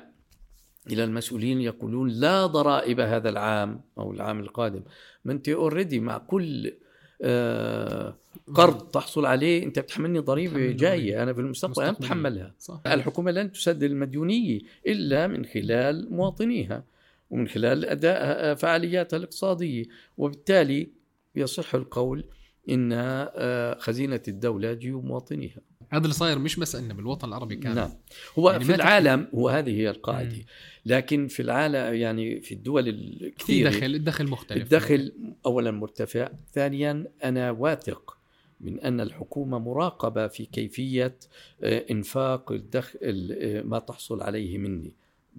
[0.92, 4.84] إلى المسؤولين يقولون لا ضرائب هذا العام أو العام القادم.
[5.26, 6.74] ما أنت اوريدي مع كل
[7.22, 8.18] آه
[8.54, 12.56] قرض تحصل عليه أنت بتحملني ضريبة جاية أنا في المستقبل أنا بتحملها.
[12.60, 12.82] صح.
[12.88, 16.84] الحكومة لن تسدد المديونية إلا من خلال مواطنيها
[17.30, 19.86] ومن خلال أداء فعالياتها الاقتصادية.
[20.18, 20.88] وبالتالي
[21.36, 22.26] يصح القول
[22.70, 25.62] إن آه، خزينة الدولة جيوب مواطنيها.
[25.90, 27.76] هذا اللي صاير مش بس إنه بالوطن العربي كان.
[27.76, 27.92] نعم.
[28.40, 30.36] هو يعني في العالم هو هذه هي القاعدة.
[30.36, 30.46] مم.
[30.86, 34.64] لكن في العالم يعني في الدول الكثيرة الدخل الدخل مختلف.
[34.64, 35.14] الدخل
[35.46, 38.18] اولا مرتفع ثانيا أنا واثق
[38.64, 41.16] من أن الحكومة مراقبة في كيفية
[41.64, 44.92] آه، إنفاق الدخل آه، ما تحصل عليه مني.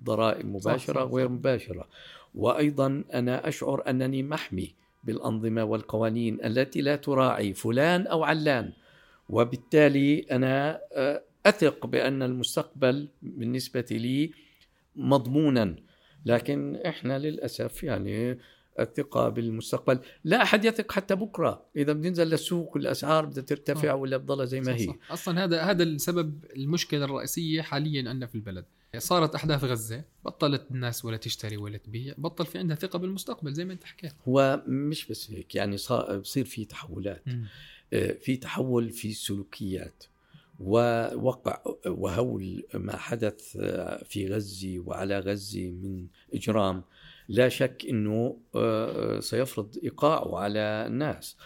[0.04, 1.88] ضرائب مباشرة وغير مباشرة.
[2.34, 8.72] وأيضا أنا أشعر أنني محمي بالأنظمة والقوانين التي لا تراعي فلان أو علان.
[9.28, 14.30] وبالتالي أنا آه، أثق بأن المستقبل بالنسبة لي
[14.96, 15.76] مضمونا.
[16.26, 18.38] لكن إحنا للأسف يعني
[18.80, 19.98] الثقة بالمستقبل.
[20.24, 21.66] لا أحد يثق حتى بكرة.
[21.76, 23.94] إذا بننزل للسوق الاسعار بدها ترتفع صح.
[23.94, 24.86] ولا بتضلها زي ما هي.
[24.86, 24.96] صح.
[25.10, 28.64] أصلا هذا هذا السبب المشكلة الرئيسية حاليا عندنا في البلد.
[28.98, 33.64] صارت أحداث غزة بطلت الناس ولا تشتري ولا تبيع بطل في عندها ثقة بالمستقبل زي
[33.64, 34.12] ما أنت حكيت.
[34.28, 37.22] هو مش بس هيك يعني صار بصير في تحولات.
[37.28, 37.44] م.
[37.92, 40.04] آه، في تحول في السلوكيات.
[40.60, 46.82] ووقع وهول ما حدث آه، في غزة وعلى غزة من إجرام.
[47.28, 51.36] لا شك إنه آه، سيفرض ايقاعه على الناس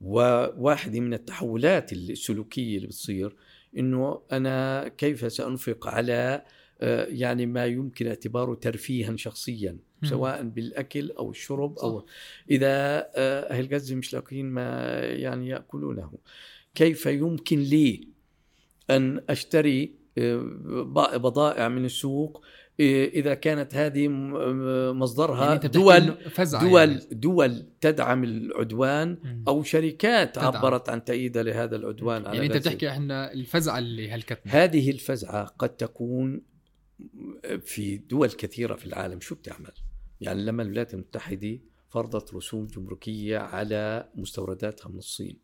[0.00, 3.36] وواحده من التحولات السلوكية اللي بتصير
[3.78, 6.44] إنه أنا كيف سأنفق على
[6.80, 9.78] آه، يعني ما يمكن اعتباره ترفيها شخصيا.
[10.04, 12.06] سواء بالأكل أو الشرب أو.
[12.50, 12.68] إذا
[13.16, 16.12] آه، أهل غزة مش لاقيين ما يعني يأكلونه
[16.74, 18.08] كيف يمكن لي
[18.90, 20.36] أن أشتري آه،
[21.16, 22.48] بضائع من السوق آه،
[22.80, 24.08] إذا كانت هذه
[24.92, 26.16] مصدرها يعني بتحكي دول
[26.60, 27.00] دول يعني.
[27.12, 29.18] دول تدعم العدوان.
[29.48, 30.56] أو شركات تدعم.
[30.56, 32.56] عبرت عن تأييدها لهذا العدوان على يعني انت.
[32.56, 36.42] بتحكي إحنا الفزعة اللي هلكتنا هذه الفزعة قد تكون
[37.60, 39.72] في دول كثيرة في العالم شو بتعمل؟
[40.20, 41.58] يعني لما الولايات المتحدة
[41.88, 45.38] فرضت رسوم جمركية على مستورداتها من الصين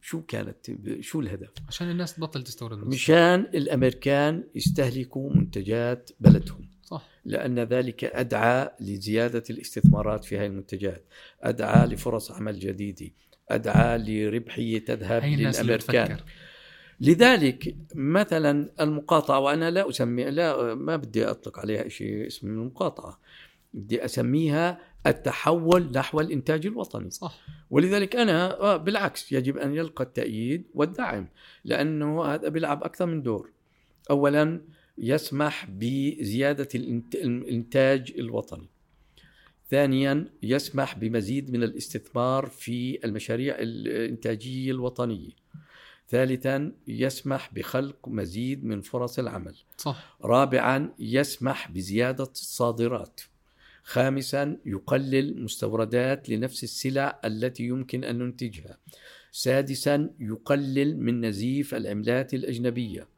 [0.00, 0.56] شو كانت
[1.00, 2.78] شو الهدف؟ عشان الناس تبطل تستورد.
[2.78, 7.08] مشان الأمريكان يستهلكوا منتجات بلدهم صح.
[7.24, 11.04] لأن ذلك أدعى لزيادة الاستثمارات في هذه المنتجات
[11.42, 13.10] أدعى لفرص عمل جديدة
[13.48, 16.16] أدعى لربحية تذهب للأمريكان.
[17.00, 23.20] لذلك مثلا المقاطعة وأنا لا أسمي لا ما بدي أطلق عليها شيء اسم المقاطعة
[23.74, 27.10] بدي أسميها التحول نحو الإنتاج الوطني.
[27.10, 27.40] صح.
[27.70, 31.28] ولذلك أنا آه، بالعكس يجب أن يلقى التأييد والدعم
[31.64, 33.50] لأنه هذا بيلعب أكثر من دور.
[34.10, 34.60] أولا
[34.98, 38.68] يسمح بزيادة الإنت- الإنتاج الوطني.
[39.70, 45.30] ثانيا يسمح بمزيد من الاستثمار في المشاريع الإنتاجية الوطنية.
[46.08, 49.54] ثالثا يسمح بخلق مزيد من فرص العمل.
[49.78, 50.18] صح.
[50.22, 53.20] رابعا يسمح بزيادة الصادرات.
[53.82, 58.78] خامسا يقلل مستوردات لنفس السلع التي يمكن أن ننتجها.
[59.32, 63.13] سادسا يقلل من نزيف العملات الأجنبية.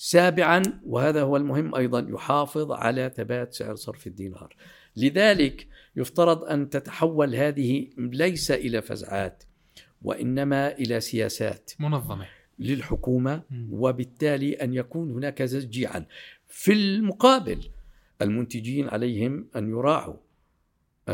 [0.00, 4.56] سابعا وهذا هو المهم أيضا يحافظ على ثبات سعر صرف الدينار.
[4.96, 9.42] لذلك يفترض أن تتحول هذه ليس إلى فزعات
[10.02, 12.26] وإنما إلى سياسات منظمة.
[12.58, 13.68] للحكومة مم.
[13.72, 16.06] وبالتالي أن يكون هناك تشجيعا
[16.48, 17.70] في المقابل
[18.22, 20.16] المنتجين عليهم أن يراعوا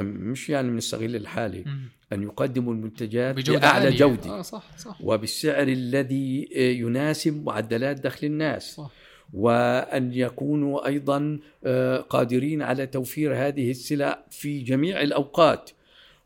[0.03, 1.81] مش يعني بنستغل الحالة مم.
[2.13, 3.97] أن يقدموا المنتجات بأعلى عالية.
[3.97, 4.31] جودة.
[4.31, 5.01] آه صح صح.
[5.01, 8.75] وبالسعر الذي آه، يناسب معدلات دخل الناس.
[8.75, 8.91] صح.
[9.33, 15.71] وأن يكونوا أيضا آه، قادرين على توفير هذه السلع في جميع الأوقات.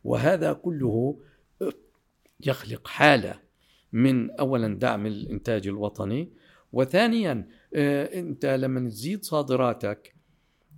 [0.05, 1.19] وهذا كله
[1.63, 1.73] آه،
[2.47, 3.35] يخلق حالة
[3.93, 6.29] من أولا دعم الإنتاج الوطني
[6.73, 10.15] وثانيا آه، أنت لما تزيد صادراتك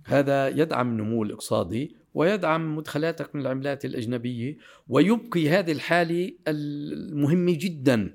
[0.05, 8.13] هذا يدعم النمو الاقتصادي ويدعم مدخلاتك من العملات الأجنبية ويبقي هذه الحالة المهمة جدا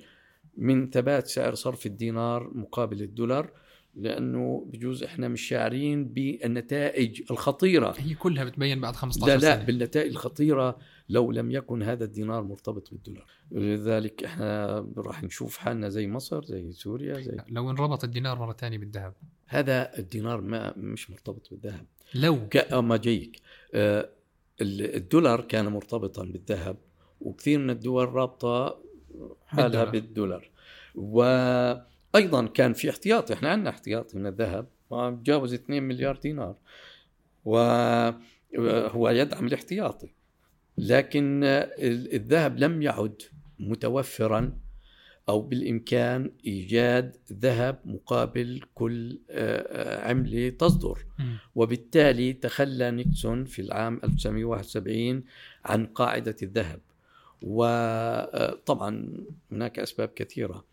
[0.56, 3.50] من ثبات سعر صرف الدينار مقابل الدولار
[3.96, 7.94] لأنه بجوز إحنا مش شاعرين بالنتائج الخطيرة.
[7.98, 9.64] هي كلها بتبين بعد 15 لا لا سنة.
[9.64, 10.78] بالنتائج الخطيرة
[11.08, 13.26] لو لم يكن هذا الدينار مرتبط بالدولار.
[13.50, 18.78] لذلك إحنا راح نشوف حالنا زي مصر زي سوريا زي لو انربط الدينار مرة ثانية
[18.78, 19.14] بالذهب.
[19.46, 21.86] هذا الدينار ما مش مرتبط بالذهب.
[22.14, 22.48] لو.
[22.72, 23.40] ما جايك
[24.60, 26.76] الدولار كان مرتبطا بالذهب
[27.20, 28.78] وكثير من الدول رابطة
[29.46, 30.50] حالها بالدولار.
[30.94, 36.56] وأيضا كان في احتياطي إحنا عندنا احتياطي من الذهب ما بتجاوز 2 مليار دينار.
[37.44, 40.08] وهو يدعم الاحتياطي.
[40.78, 43.22] لكن ال- الذهب لم يعد
[43.58, 44.58] متوفرا
[45.28, 50.98] أو بالإمكان إيجاد ذهب مقابل كل آه، آه، عملة تصدر.
[51.54, 55.24] وبالتالي تخلى نيكسون في العام 1971
[55.64, 56.80] عن قاعدة الذهب
[57.42, 59.08] وطبعا
[59.52, 60.64] هناك أسباب كثيرة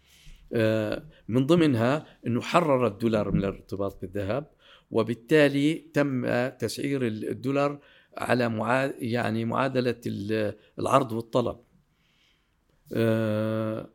[0.53, 4.45] آه، من ضمنها أنه حرر الدولار من الارتباط بالذهب
[4.91, 7.79] وبالتالي تم تسعير الدولار
[8.17, 8.93] على.
[8.99, 11.57] يعني معادلة ال- العرض والطلب
[12.93, 13.89] آه، آه،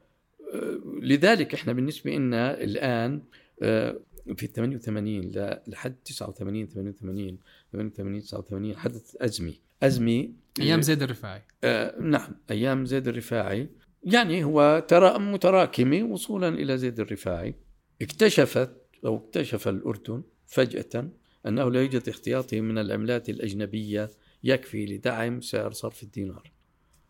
[1.02, 3.22] لذلك إحنا بالنسبة لنا الآن
[3.62, 4.00] آه،
[4.36, 7.38] في 88 ل- لحد 89 88
[7.72, 10.28] 88 89 حدث أزمة أزمة
[10.60, 11.42] أيام زيد الرفاعي.
[11.64, 13.68] آه نعم أيام زيد الرفاعي.
[14.04, 17.54] يعني هو ترى متراكمة وصولا إلى زيد الرفاعي.
[18.02, 18.70] اكتشفت
[19.06, 21.08] أو اكتشف الأردن فجأة
[21.46, 24.10] أنه لا يوجد احتياطي من العملات الأجنبية
[24.44, 26.52] يكفي لدعم سعر صرف الدينار.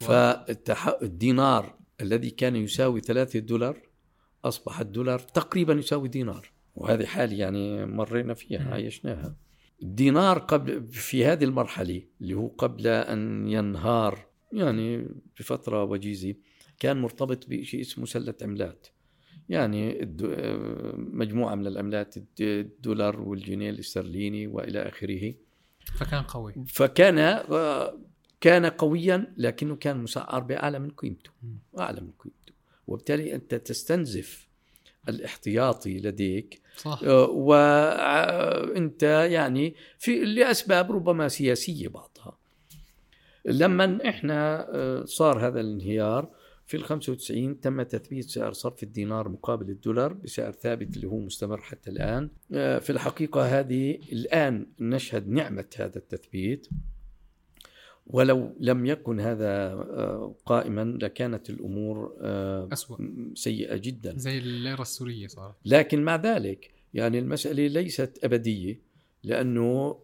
[0.01, 3.79] فالدينار الذي كان يساوي ثلاثة دولار
[4.45, 6.51] أصبح الدولار تقريبا يساوي دينار.
[6.77, 8.71] وهذه حال يعني مرينا فيها.
[8.71, 9.37] عايشناها.
[9.83, 15.09] الدينار قبل في هذه المرحلة اللي هو قبل أن ينهار يعني
[15.39, 16.35] بفترة وجيزة
[16.79, 18.87] كان مرتبط بشيء اسمه سلة عملات.
[19.49, 19.99] يعني
[20.97, 25.35] مجموعة من العملات الد- الدولار والجنيه الاسترليني وإلى آخره.
[25.99, 26.55] فكان قوي.
[26.69, 27.99] فكان آه،
[28.40, 31.31] كان قويا لكنه كان مسعر بأعلى من قيمته.
[31.79, 32.53] أعلى من قيمته.
[32.87, 34.48] وبالتالي أنت تستنزف
[35.09, 36.61] الاحتياطي لديك.
[36.77, 37.03] صح.
[37.29, 42.38] وانت يعني في لأسباب ربما سياسية بعضها.
[43.44, 46.31] لما إحنا آه، صار هذا الانهيار
[46.66, 51.61] في ال 95 تم تثبيت سعر صرف الدينار مقابل الدولار بسعر ثابت اللي هو مستمر
[51.61, 52.31] حتى الآن.
[52.53, 56.68] آه، في الحقيقة هذه الآن نشهد نعمة هذا التثبيت.
[58.09, 62.14] ولو لم يكن هذا آه، قائما لكانت الأمور
[62.73, 62.97] أسوأ.
[63.35, 64.18] سيئة جدا.
[64.18, 65.55] زي الليره السورية صارت.
[65.64, 68.81] لكن مع ذلك يعني المسألة ليست أبدية
[69.25, 69.99] لأنه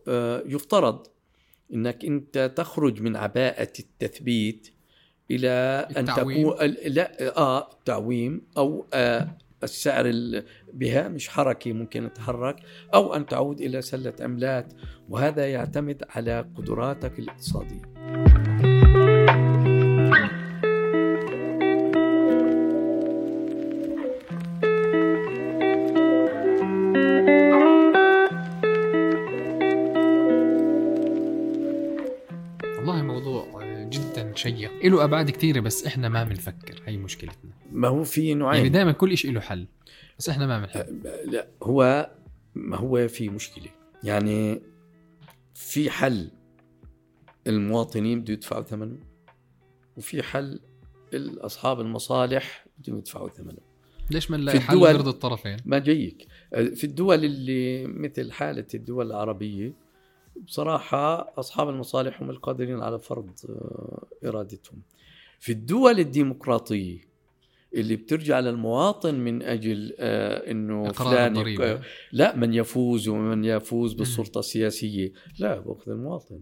[0.46, 1.06] يفترض
[1.74, 4.68] إنك أنت تخرج من عباءة التثبيت
[5.30, 5.48] إلى
[5.96, 10.12] أن تكون لا آه تعويم أو آه السعر
[10.72, 12.56] بهامش حركي ممكن يتحرك
[12.94, 14.72] أو أن تعود إلى سلة عملات
[15.08, 17.93] وهذا يعتمد على قدراتك الاقتصادية.
[34.94, 37.50] له أبعاد كثيره بس إحنا ما بنفكر هي مشكلتنا.
[37.72, 38.59] ما هو في نوعين.
[38.59, 39.66] يعني دائما كل شيء له حل
[40.18, 42.11] بس إحنا ما بنحل أه، لا هو
[42.54, 43.68] ما هو في مشكلة.
[44.02, 44.62] يعني
[45.54, 46.30] في حل
[47.46, 48.98] المواطنين بده يدفعوا ثمنه
[49.96, 50.61] وفي حل
[51.40, 53.59] اصحاب المصالح بدهم يدفعوا ثمنه.
[54.11, 56.26] ليش ما نلاقي حل يرضي الطرفين؟ ما جايك.
[56.50, 59.83] في الدول اللي مثل حالة الدول العربية
[60.36, 64.82] بصراحة أصحاب المصالح هم القادرين على فرض آه، إرادتهم.
[65.40, 66.98] في الدول الديمقراطية
[67.74, 71.80] اللي بترجع للمواطن من أجل آه، أنه فلان يك...
[72.12, 75.12] لا من يفوز ومن يفوز بالسلطة السياسية.
[75.38, 76.40] لا بأخذ المواطن.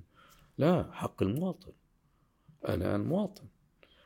[0.58, 1.72] لا حق المواطن.
[2.68, 3.44] أنا المواطن.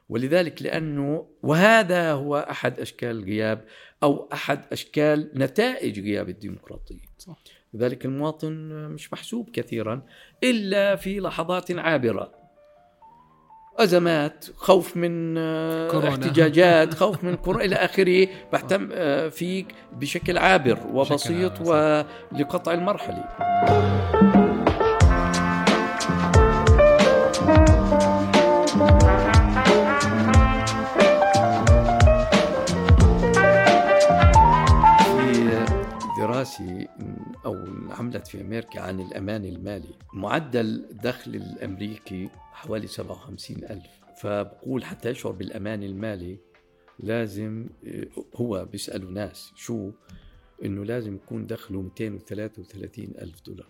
[0.09, 3.64] ولذلك لأنه وهذا هو أحد أشكال الغياب
[4.03, 7.05] أو أحد أشكال نتائج غياب الديمقراطية.
[7.18, 7.37] صح.
[7.77, 8.53] لذلك المواطن
[8.95, 10.03] مش محسوب كثيرا
[10.45, 12.31] إلا في لحظات عابرة.
[13.79, 16.09] أزمات خوف من آه، كورونا.
[16.09, 23.25] احتجاجات خوف من كورونا إلى آخره بهتم آه، فيك بشكل عابر وبسيط ولقطع المرحلة.
[36.61, 36.88] دراسي
[37.45, 37.55] أو
[37.90, 39.95] عملت في أمريكا عن الأمان المالي.
[40.12, 43.87] معدل دخل الأمريكي حوالي 57 ألف.
[44.16, 46.38] فبقول حتى يشعر بالأمان المالي
[46.99, 47.66] لازم
[48.35, 49.90] هو بيسألوا ناس شو؟
[50.64, 53.69] إنه لازم يكون دخله 233 ألف دولار.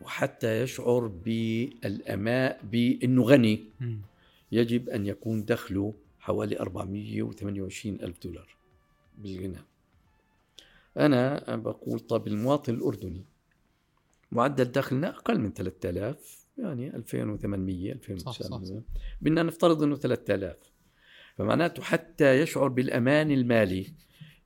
[0.00, 3.64] وحتى يشعر بالأمان بأنه غني.
[4.52, 8.56] يجب أن يكون دخله حوالي 428 ألف دولار
[9.18, 9.58] بالغنى
[10.96, 13.24] أنا بقول طب المواطن الأردني.
[14.32, 18.82] معدل دخلنا أقل من 3000 يعني 2800 2900
[19.20, 20.56] بدنا نفترض أنه 3000
[21.36, 23.94] فمعناته حتى يشعر بالأمان المالي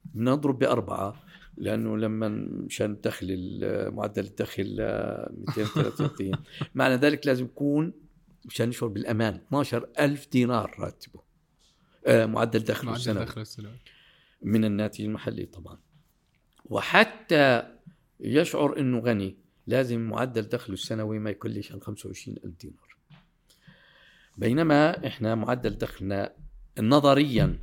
[0.04, 1.24] بنضرب بأربعة
[1.56, 3.60] لأنه لما مشان الدخل
[3.92, 6.32] معدل الدخل 233
[6.74, 7.92] معنى ذلك لازم يكون
[8.44, 9.34] مشان يشعر بالأمان.
[9.34, 11.20] 12000 دينار راتبه.
[12.06, 13.26] آه معدل دخله السنوي.
[14.42, 15.78] من الناتج المحلي طبعا.
[16.64, 17.62] وحتى
[18.20, 22.96] يشعر إنه غني لازم معدل دخله السنوي ما يقلش عن 25 ألف دينار.
[24.36, 26.32] بينما إحنا معدل دخلنا
[26.80, 27.58] نظريا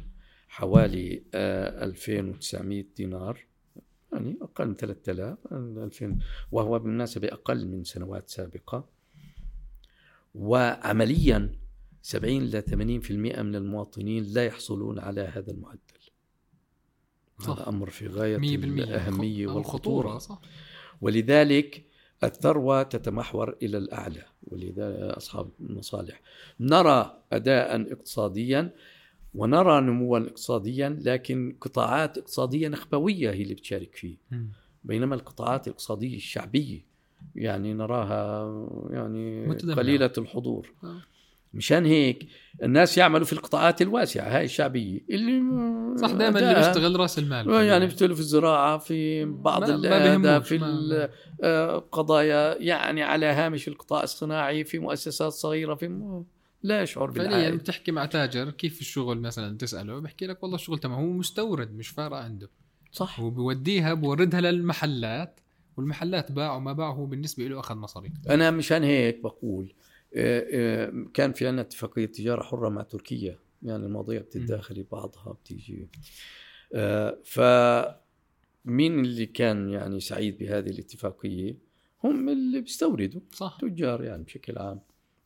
[0.50, 3.46] حوالي 2900 آه، دينار
[4.14, 6.20] يعني أقل من 3000 2000
[6.52, 8.86] وهو بالمناسبة أقل من سنوات سابقة.
[10.36, 11.56] وعمليا
[12.02, 16.01] 70 ل 80% من المواطنين لا يحصلون على هذا المعدل.
[17.42, 17.60] صح.
[17.60, 20.18] هذا أمر في غاية الأهمية والخطورة.
[20.18, 20.42] صح.
[21.02, 21.84] ولذلك
[22.24, 26.22] الثروة تتمحور إلى الأعلى ولذا أصحاب المصالح.
[26.60, 28.74] نرى أداء اقتصاديا
[29.36, 34.16] ونرى نموا اقتصاديا لكن قطاعات اقتصادية نخبوية هي اللي بتشارك فيه.
[34.84, 36.86] بينما القطاعات الاقتصادية الشعبية
[37.36, 38.44] يعني نراها
[38.90, 40.74] يعني قليلة الحضور.
[40.84, 41.02] آه.
[41.54, 42.28] مشان هيك
[42.64, 45.42] الناس يعملوا في القطاعات الواسعة هاي الشعبية اللي
[45.98, 47.50] صح دائما اللي بيشتغل رأس المال.
[47.50, 50.56] يعني بيشتغلوا في الزراعة في بعض ما في
[51.44, 56.24] القضايا يعني على هامش القطاع الصناعي في مؤسسات صغيرة في
[56.64, 57.32] لا يشعر بالعائد.
[57.32, 61.76] فعليا بتحكي مع تاجر كيف الشغل مثلا تسأله؟ بحكي لك والله الشغل تمام هو مستورد
[61.76, 62.50] مش فارقة عنده.
[62.92, 63.20] صح.
[63.20, 65.40] وبوديها بوردها للمحلات
[65.78, 68.12] والمحلات باعوا ما باعوا بالنسبة له أخذ مصاري.
[68.30, 69.91] أنا مشان هيك بقول آه، آه،
[71.14, 75.88] كان في عندنا اتفاقية تجارة حرة مع تركيا يعني المواضيع بتتداخل بعضها بتيجي
[76.74, 77.40] آه، ف
[78.66, 81.56] مين اللي كان يعني سعيد بهذه الاتفاقية؟
[82.04, 84.80] هم اللي بيستوردوا صح تجار يعني بشكل عام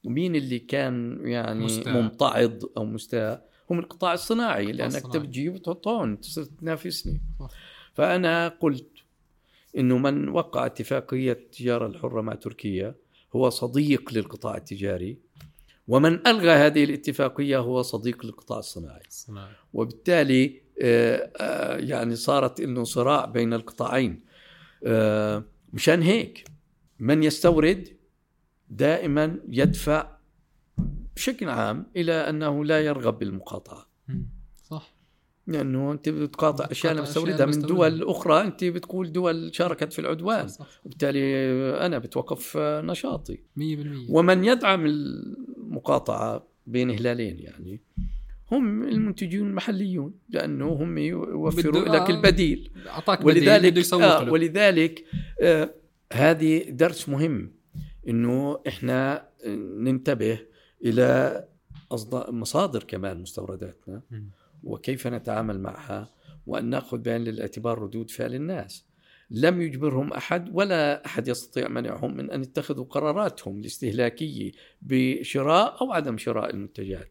[0.04, 1.94] ومين اللي كان يعني مستاء.
[1.94, 5.18] ممتعض أو مستاء هم القطاع الصناعي لأنك.
[5.18, 7.22] بتجيب وتحط هون تصير تنافسني.
[7.94, 8.90] فأنا قلت
[9.78, 12.96] إنه من وقع اتفاقية التجاره الحرة مع تركيا
[13.36, 15.18] هو صديق للقطاع التجاري
[15.88, 19.04] ومن ألغى هذه الاتفاقية هو صديق للقطاع الصناعي.
[19.10, 19.54] صناعي.
[19.74, 24.26] وبالتالي آه، آه، يعني صارت إنه صراع بين القطاعين.
[24.86, 26.46] آه، مشان هيك
[27.00, 27.88] من يستورد
[28.70, 30.18] دائما يدفع
[31.16, 33.88] بشكل عام إلى أنه لا يرغب بالمقاطعة.
[35.48, 37.60] لأنه أنت بتقاطع أشياء أنا بستوردها من.
[37.60, 41.20] دول أخرى أنت بتقول دول شاركت في العدوان صح صح وبالتالي
[41.86, 43.40] أنا بتوقف نشاطي 100%
[44.10, 47.82] ومن يدعم المقاطعة بين هلالين يعني
[48.52, 52.10] هم المنتجون المحليون لأنه هم يوفروا لك.
[52.10, 55.06] البديل أعطاك بديل ولذلك يسوق آه ولذلك
[55.42, 55.74] آه
[56.14, 57.52] هذه درس مهم
[58.08, 59.30] إنه إحنا
[59.80, 60.40] ننتبه
[60.86, 61.44] إلى
[62.30, 64.30] مصادر كمان مستورداتنا مم.
[64.66, 66.10] وكيف نتعامل معها
[66.48, 68.86] وأن نأخذ بعين الاعتبار ردود فعل الناس
[69.32, 74.52] لم يجبرهم أحد ولا أحد يستطيع منعهم من أن يتخذوا قراراتهم الاستهلاكية
[74.82, 77.10] بشراء أو عدم شراء المنتجات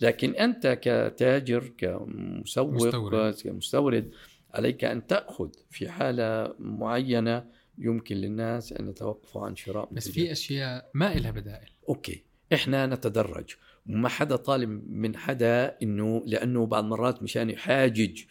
[0.00, 3.34] لكن أنت كتاجر كمسوق مستورد.
[3.34, 4.10] كمستورد
[4.54, 7.44] عليك أن تأخذ في حالة معينة
[7.78, 10.08] يمكن للناس أن يتوقفوا عن شراء بس.
[10.08, 13.54] في أشياء ما إلها بدائل أوكي إحنا نتدرج
[13.88, 18.22] وما حدا طالب من حدا إنه لأنه بعض مرات مشان يحاجج.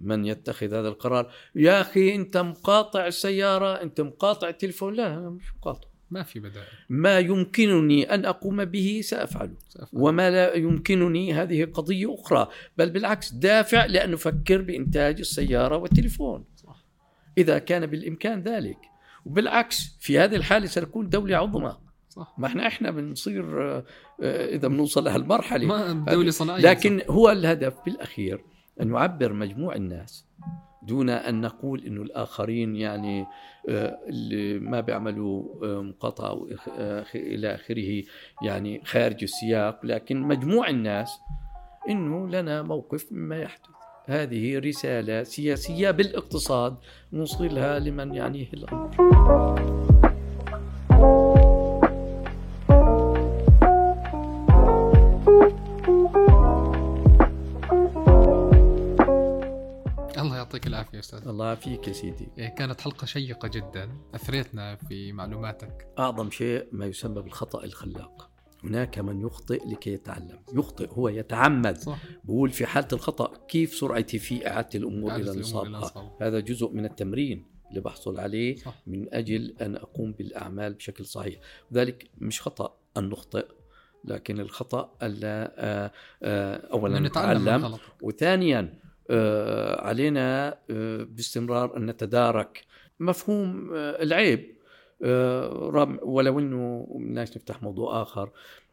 [0.00, 1.32] من يتخذ هذا القرار.
[1.54, 5.88] يا أخي أنت مقاطع السياره أنت مقاطع التليفون لا أنا مش مقاطع.
[6.10, 6.66] ما في بدائل.
[6.88, 9.54] ما يمكنني أن أقوم به سأفعله.
[9.68, 9.88] سأفعل.
[9.92, 12.48] وما لا يمكنني هذه قضية أخرى.
[12.78, 16.44] بل بالعكس دافع لأن أفكر بإنتاج السيارة والتليفون.
[16.56, 16.84] صح.
[17.38, 18.78] إذا كان بالإمكان ذلك.
[19.24, 21.76] وبالعكس في هذه الحالة سنكون دولة عظمى.
[22.18, 22.34] صح.
[22.38, 23.84] ما إحنا إحنا بنصير آه،
[24.22, 28.44] آه، إذا بنوصل لهالمرحله ما دولة صناعية لكن هو الهدف بالأخير
[28.80, 30.26] أن يعبر مجموع الناس
[30.82, 33.26] دون أن نقول إنه الآخرين يعني
[33.68, 35.44] آه، اللي ما بيعملوا
[35.82, 36.46] مقاطعة
[37.14, 38.02] إلى آخره
[38.42, 39.86] يعني خارج السياق.
[39.86, 41.20] لكن مجموع الناس
[41.88, 43.68] إنه لنا موقف مما يحدث.
[44.06, 46.76] هذه رسالة سياسية بالإقتصاد
[47.12, 49.77] نوصلها لمن يعنيه الأمر.
[60.58, 61.28] يعطيك العافية يا أستاذ.
[61.28, 62.28] الله فيك يا سيدي.
[62.38, 63.88] إيه، كانت حلقة شيقة جدا.
[64.14, 65.88] أثريتنا في معلوماتك.
[65.98, 68.30] أعظم شيء ما يسمى بالخطأ الخلاق.
[68.64, 70.38] هناك من يخطئ لكي يتعلم.
[70.54, 71.76] يخطئ هو يتعمد.
[71.76, 71.98] صح.
[72.24, 76.16] بقول في حالة الخطأ كيف سرعتي في إعادة الأمور إلى نصابها.
[76.20, 78.82] هذا جزء من التمرين اللي بحصل عليه صح.
[78.86, 81.40] من أجل أن أقوم بالأعمال بشكل صحيح.
[81.72, 83.46] ذلك مش خطأ أن نخطئ
[84.04, 85.92] لكن الخطأ ألا آه،
[86.22, 88.87] آه، أولا نتعلم وثانيا
[89.80, 92.64] علينا آه، باستمرار أن نتدارك
[93.00, 94.58] مفهوم آه، العيب.
[95.04, 98.30] آه، ولو إنه بدناش نفتح موضوع آخر.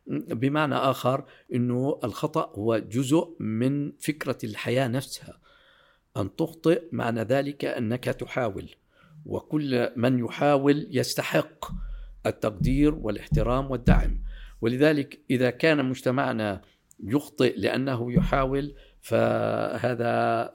[0.07, 5.39] بمعنى آخر إنه الخطأ هو جزء من فكرة الحياة نفسها.
[6.17, 8.69] أن تخطئ معنى ذلك أنك تحاول.
[9.25, 11.71] وكل من يحاول يستحق
[12.25, 14.19] التقدير والاحترام والدعم.
[14.61, 16.61] ولذلك إذا كان مجتمعنا
[17.03, 18.75] يخطئ لأنه يحاول
[19.05, 20.53] فهذا.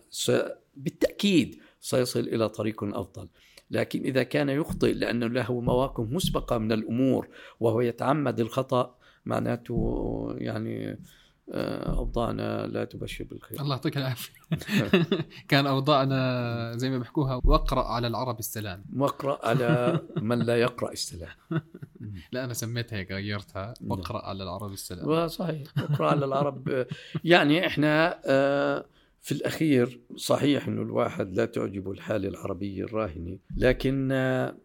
[0.77, 3.29] بالتأكيد سيصل إلى طريق أفضل
[3.71, 7.29] لكن إذا كان يخطئ لأنه له مواقف مسبقة من الأمور
[7.61, 10.99] وهو يتعمد الخطأ معناته يعني
[11.53, 13.61] أوضاعنا لا تبشر بالخير.
[13.61, 14.33] الله يعطيك العافية.
[15.49, 18.85] كان أوضاعنا زي ما بيحكوها واقرأ على العرب السلام.
[18.97, 21.35] واقرا على من لا يقرأ السلام.
[22.33, 23.75] لا أنا سميتها هيك غيرتها.
[23.81, 23.91] نعم.
[23.91, 25.09] واقرأ على العرب السلام.
[25.09, 26.87] وصحيح اقرا على العرب.
[27.25, 28.85] يعني إحنا آه،
[29.21, 34.57] في الأخير صحيح إنه الواحد لا تعجبه الحاله العربيه الراهنه لكن آه،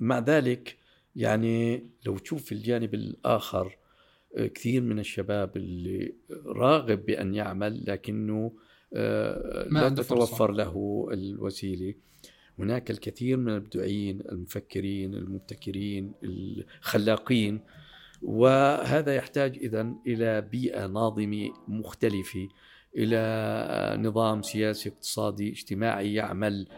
[0.00, 0.76] مع ذلك
[1.16, 3.81] يعني لو تشوف الجانب الآخر آه،
[4.36, 6.14] كثير من الشباب اللي
[6.46, 8.52] راغب بأن يعمل لكنه
[8.94, 9.88] آه، ما لا.
[9.88, 11.94] تتوفر له الوسيلة
[12.58, 17.60] هناك الكثير من المبدعين المفكرين المبتكرين الخلاقين
[18.22, 22.48] وهذا يحتاج اذا إلى بيئة ناظمة مختلفة
[22.96, 26.68] إلى نظام سياسي اقتصادي اجتماعي يعمل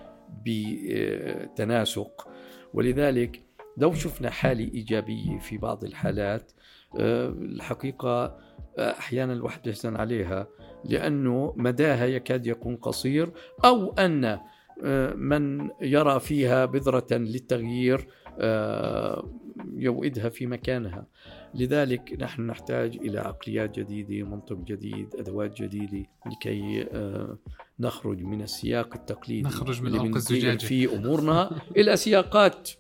[0.47, 2.29] بتناسق
[2.75, 3.43] ولذلك
[3.77, 6.53] لو شفنا حالة إيجابية في بعض الحالات
[6.99, 8.39] آه، الحقيقة
[8.79, 10.47] أحيانا الواحد يحزن عليها
[10.85, 13.33] لأنه مداها يكاد يكون قصير
[13.65, 14.39] أو أن
[14.83, 18.07] آه، من يرى فيها بذرة للتغيير
[18.39, 19.31] آه،
[19.77, 21.07] يوئدها في مكانها.
[21.55, 27.39] لذلك نحن نحتاج إلى عقليات جديدة منطق جديد أدوات جديدة لكي آه،
[27.81, 32.71] نخرج من السياق التقليدي نخرج من عمق الزجاجة في أمورنا إلى سياقات.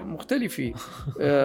[0.00, 0.72] مختلفة.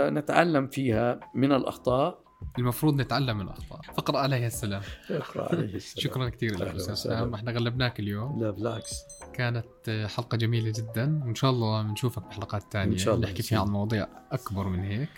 [0.10, 2.24] نتعلم فيها من الأخطاء.
[2.60, 3.82] المفروض نتعلم من الأخطاء.
[3.98, 4.82] فقرأ عليه السلام.
[5.10, 6.04] اقرأ عليه السلام.
[6.04, 8.44] شكرا كثير لك أستاذ سام إحنا غلبناك اليوم.
[8.44, 9.04] لا بالعكس.
[9.34, 11.22] كانت حلقة جميلة جدا.
[11.26, 14.80] وإن شاء الله بنشوفك بحلقات ثانية إن شاء الله نحكي فيها عن مواضيع أكبر من
[14.80, 15.10] هيك.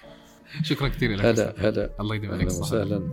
[0.63, 1.89] شكرا كثير لك هلا هلا.
[1.99, 2.47] الله يديم عليك.
[2.47, 3.09] وسهلا.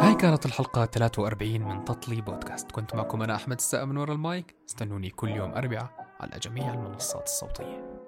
[0.00, 2.72] هاي كانت الحلقة 43 من تطلي بودكاست.
[2.72, 4.54] كنت معكم أنا أحمد السقا من وراء المايك.
[4.68, 5.90] استنوني كل يوم أربعاء
[6.20, 8.07] على جميع المنصات الصوتية.